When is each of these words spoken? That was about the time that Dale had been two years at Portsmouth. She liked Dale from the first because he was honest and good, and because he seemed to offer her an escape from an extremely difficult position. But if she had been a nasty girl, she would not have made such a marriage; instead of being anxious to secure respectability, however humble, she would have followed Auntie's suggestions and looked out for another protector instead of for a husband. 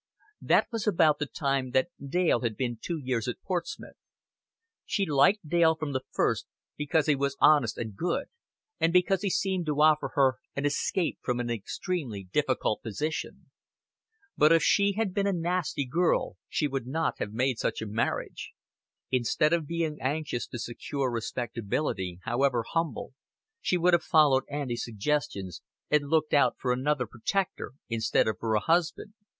That 0.41 0.65
was 0.71 0.87
about 0.87 1.19
the 1.19 1.27
time 1.27 1.69
that 1.73 1.89
Dale 2.03 2.39
had 2.39 2.57
been 2.57 2.79
two 2.81 2.97
years 2.97 3.27
at 3.27 3.39
Portsmouth. 3.43 3.97
She 4.83 5.05
liked 5.05 5.47
Dale 5.47 5.75
from 5.75 5.91
the 5.93 6.01
first 6.11 6.47
because 6.75 7.05
he 7.05 7.13
was 7.15 7.37
honest 7.39 7.77
and 7.77 7.95
good, 7.95 8.25
and 8.79 8.91
because 8.91 9.21
he 9.21 9.29
seemed 9.29 9.67
to 9.67 9.79
offer 9.79 10.13
her 10.15 10.37
an 10.55 10.65
escape 10.65 11.19
from 11.21 11.39
an 11.39 11.51
extremely 11.51 12.23
difficult 12.23 12.81
position. 12.81 13.51
But 14.35 14.51
if 14.51 14.63
she 14.63 14.93
had 14.93 15.13
been 15.13 15.27
a 15.27 15.31
nasty 15.33 15.85
girl, 15.85 16.35
she 16.49 16.67
would 16.67 16.87
not 16.87 17.19
have 17.19 17.31
made 17.31 17.59
such 17.59 17.79
a 17.79 17.85
marriage; 17.85 18.53
instead 19.11 19.53
of 19.53 19.67
being 19.67 19.99
anxious 20.01 20.47
to 20.47 20.57
secure 20.57 21.11
respectability, 21.11 22.17
however 22.23 22.65
humble, 22.67 23.13
she 23.61 23.77
would 23.77 23.93
have 23.93 24.01
followed 24.03 24.45
Auntie's 24.49 24.83
suggestions 24.83 25.61
and 25.91 26.09
looked 26.09 26.33
out 26.33 26.55
for 26.57 26.73
another 26.73 27.05
protector 27.05 27.73
instead 27.87 28.27
of 28.27 28.39
for 28.39 28.55
a 28.55 28.59
husband. 28.61 29.13